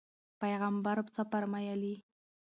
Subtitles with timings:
[0.41, 1.95] پیغمبر څه فرمایلي؟